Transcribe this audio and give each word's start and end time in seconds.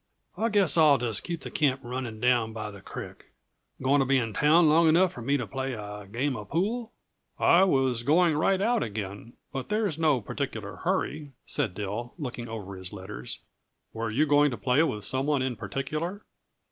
I 0.35 0.49
guess 0.49 0.77
I'll 0.77 0.97
just 0.97 1.23
keep 1.23 1.41
the 1.41 1.51
camp 1.51 1.81
running 1.83 2.19
down 2.19 2.53
by 2.53 2.71
the 2.71 2.81
creek. 2.81 3.25
Going 3.79 3.99
to 3.99 4.05
be 4.07 4.17
in 4.17 4.33
town 4.33 4.67
long 4.67 4.87
enough 4.87 5.13
for 5.13 5.21
me 5.21 5.37
to 5.37 5.45
play 5.45 5.73
a 5.73 6.07
game 6.11 6.35
uh 6.35 6.43
pool?" 6.43 6.91
"I 7.37 7.65
was 7.65 8.01
going 8.01 8.35
right 8.35 8.59
out 8.59 8.81
again, 8.81 9.33
but 9.53 9.69
there's 9.69 9.99
no 9.99 10.19
particular 10.19 10.77
hurry," 10.77 11.33
said 11.45 11.75
Dill, 11.75 12.15
looking 12.17 12.47
over 12.47 12.75
his 12.77 12.91
letters. 12.91 13.41
"Were 13.93 14.09
you 14.09 14.25
going 14.25 14.49
to 14.49 14.57
play 14.57 14.81
with 14.81 15.05
some 15.05 15.27
one 15.27 15.43
in 15.43 15.55
particular?" 15.55 16.23